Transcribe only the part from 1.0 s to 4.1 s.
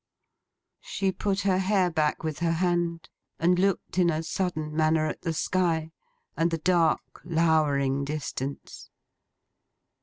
put her hair back with her hand, and looked in